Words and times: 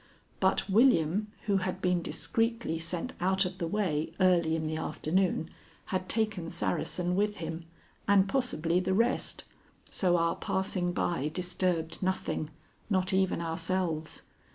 But 0.39 0.67
William, 0.67 1.27
who 1.45 1.57
had 1.57 1.79
been 1.79 2.01
discreetly 2.01 2.79
sent 2.79 3.13
out 3.19 3.45
of 3.45 3.59
the 3.59 3.67
way 3.67 4.11
early 4.19 4.55
in 4.55 4.65
the 4.65 4.77
afternoon, 4.77 5.51
had 5.93 6.09
taken 6.09 6.49
Saracen 6.49 7.15
with 7.15 7.35
him, 7.35 7.65
and 8.07 8.27
possibly 8.27 8.79
the 8.79 8.95
rest, 8.95 9.43
so 9.83 10.17
our 10.17 10.35
passing 10.37 10.91
by 10.91 11.27
disturbed 11.27 12.01
nothing, 12.01 12.49
not 12.89 13.13
even 13.13 13.41
ourselves. 13.41 14.23